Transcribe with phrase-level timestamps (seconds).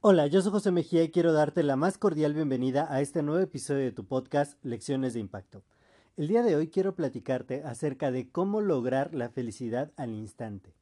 [0.00, 3.42] Hola, yo soy José Mejía y quiero darte la más cordial bienvenida a este nuevo
[3.42, 5.64] episodio de tu podcast Lecciones de Impacto.
[6.16, 10.74] El día de hoy quiero platicarte acerca de cómo lograr la felicidad al instante.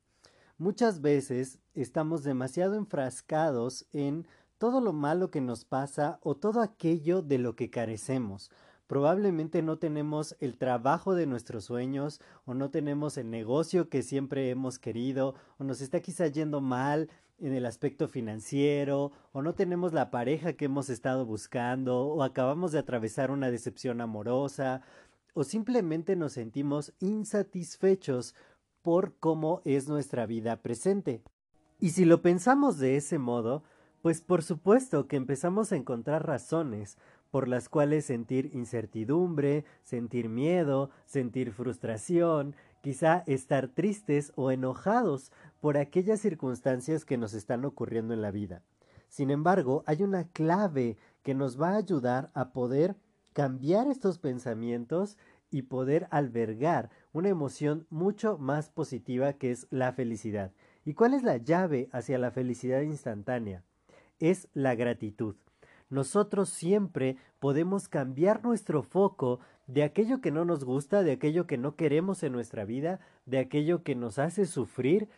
[0.59, 7.21] Muchas veces estamos demasiado enfrascados en todo lo malo que nos pasa o todo aquello
[7.21, 8.51] de lo que carecemos.
[8.87, 14.51] Probablemente no tenemos el trabajo de nuestros sueños o no tenemos el negocio que siempre
[14.51, 19.93] hemos querido o nos está quizá yendo mal en el aspecto financiero, o no tenemos
[19.93, 24.81] la pareja que hemos estado buscando, o acabamos de atravesar una decepción amorosa,
[25.35, 28.35] o simplemente nos sentimos insatisfechos
[28.81, 31.23] por cómo es nuestra vida presente.
[31.79, 33.65] Y si lo pensamos de ese modo,
[34.01, 36.97] pues por supuesto que empezamos a encontrar razones
[37.37, 45.77] por las cuales sentir incertidumbre, sentir miedo, sentir frustración, quizá estar tristes o enojados por
[45.77, 48.63] aquellas circunstancias que nos están ocurriendo en la vida.
[49.11, 52.97] Sin embargo, hay una clave que nos va a ayudar a poder
[53.35, 55.19] cambiar estos pensamientos
[55.51, 60.53] y poder albergar una emoción mucho más positiva que es la felicidad.
[60.87, 63.63] ¿Y cuál es la llave hacia la felicidad instantánea?
[64.21, 65.37] Es la gratitud.
[65.89, 71.59] Nosotros siempre podemos cambiar nuestro foco de aquello que no nos gusta, de aquello que
[71.59, 75.09] no queremos en nuestra vida, de aquello que nos hace sufrir,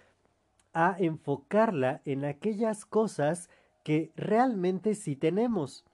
[0.72, 3.48] a enfocarla en aquellas cosas
[3.82, 5.84] que realmente sí tenemos.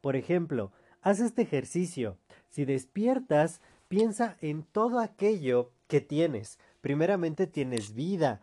[0.00, 0.72] Por ejemplo,
[1.02, 2.16] haz este ejercicio.
[2.48, 6.58] Si despiertas, piensa en todo aquello que tienes.
[6.80, 8.40] Primeramente tienes vida,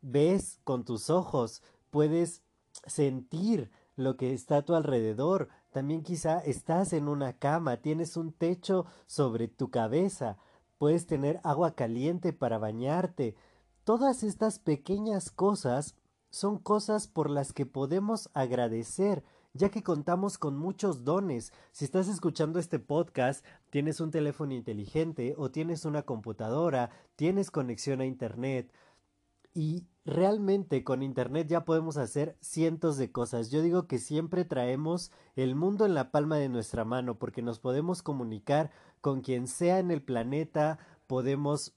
[0.00, 2.42] ves con tus ojos, puedes
[2.86, 8.32] sentir lo que está a tu alrededor, también quizá estás en una cama, tienes un
[8.32, 10.38] techo sobre tu cabeza,
[10.78, 13.36] puedes tener agua caliente para bañarte.
[13.84, 15.94] Todas estas pequeñas cosas
[16.30, 21.52] son cosas por las que podemos agradecer, ya que contamos con muchos dones.
[21.72, 28.00] Si estás escuchando este podcast, tienes un teléfono inteligente o tienes una computadora, tienes conexión
[28.00, 28.72] a Internet
[29.52, 33.50] y realmente con Internet ya podemos hacer cientos de cosas.
[33.50, 37.58] Yo digo que siempre traemos el mundo en la palma de nuestra mano porque nos
[37.58, 41.74] podemos comunicar con quien sea en el planeta, podemos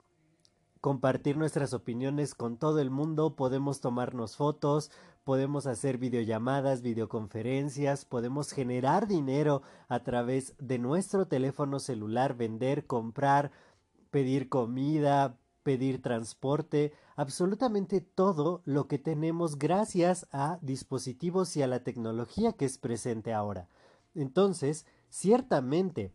[0.82, 4.92] compartir nuestras opiniones con todo el mundo, podemos tomarnos fotos,
[5.24, 13.52] podemos hacer videollamadas, videoconferencias, podemos generar dinero a través de nuestro teléfono celular, vender, comprar,
[14.12, 21.84] pedir comida, pedir transporte, absolutamente todo lo que tenemos gracias a dispositivos y a la
[21.84, 23.68] tecnología que es presente ahora.
[24.16, 26.14] Entonces, ciertamente,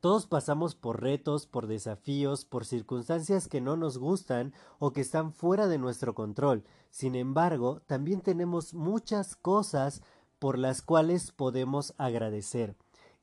[0.00, 5.32] todos pasamos por retos, por desafíos, por circunstancias que no nos gustan o que están
[5.32, 6.64] fuera de nuestro control.
[6.90, 10.02] Sin embargo, también tenemos muchas cosas
[10.40, 12.74] por las cuales podemos agradecer.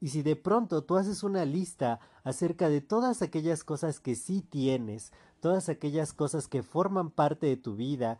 [0.01, 4.41] Y si de pronto tú haces una lista acerca de todas aquellas cosas que sí
[4.41, 8.17] tienes, todas aquellas cosas que forman parte de tu vida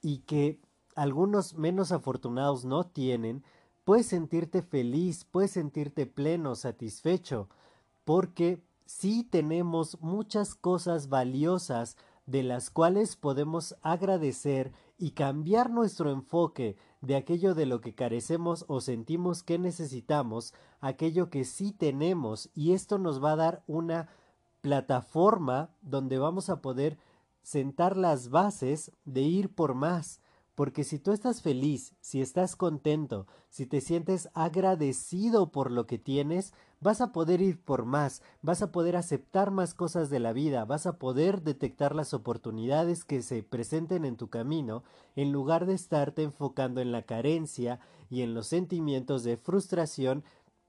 [0.00, 0.60] y que
[0.96, 3.44] algunos menos afortunados no tienen,
[3.84, 7.48] puedes sentirte feliz, puedes sentirte pleno, satisfecho,
[8.04, 11.96] porque sí tenemos muchas cosas valiosas
[12.26, 14.72] de las cuales podemos agradecer
[15.02, 21.28] y cambiar nuestro enfoque de aquello de lo que carecemos o sentimos que necesitamos, aquello
[21.28, 24.06] que sí tenemos, y esto nos va a dar una
[24.60, 26.98] plataforma donde vamos a poder
[27.42, 30.20] sentar las bases de ir por más.
[30.54, 35.98] Porque si tú estás feliz, si estás contento, si te sientes agradecido por lo que
[35.98, 40.32] tienes, vas a poder ir por más, vas a poder aceptar más cosas de la
[40.32, 44.82] vida, vas a poder detectar las oportunidades que se presenten en tu camino,
[45.14, 47.78] en lugar de estarte enfocando en la carencia
[48.10, 50.24] y en los sentimientos de frustración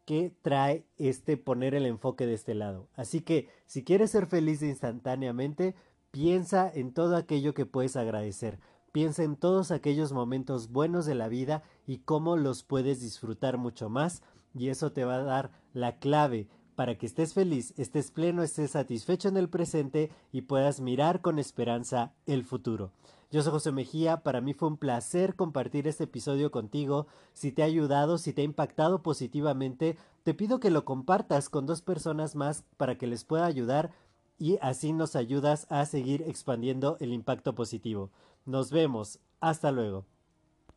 [0.05, 2.87] que trae este poner el enfoque de este lado.
[2.95, 5.75] Así que si quieres ser feliz instantáneamente,
[6.11, 8.59] piensa en todo aquello que puedes agradecer.
[8.91, 13.89] Piensa en todos aquellos momentos buenos de la vida y cómo los puedes disfrutar mucho
[13.89, 14.21] más
[14.53, 18.71] y eso te va a dar la clave para que estés feliz, estés pleno, estés
[18.71, 22.91] satisfecho en el presente y puedas mirar con esperanza el futuro.
[23.31, 27.07] Yo soy José Mejía, para mí fue un placer compartir este episodio contigo.
[27.33, 31.65] Si te ha ayudado, si te ha impactado positivamente, te pido que lo compartas con
[31.65, 33.91] dos personas más para que les pueda ayudar
[34.37, 38.11] y así nos ayudas a seguir expandiendo el impacto positivo.
[38.45, 39.19] Nos vemos.
[39.39, 40.05] Hasta luego.